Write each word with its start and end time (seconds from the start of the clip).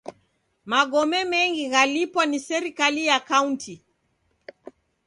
Magome 0.65 1.19
mengi 1.31 1.63
ghalipwa 1.73 2.23
ni 2.25 2.39
serikai 2.45 3.05
ya 3.09 3.17
kaunti. 3.27 3.75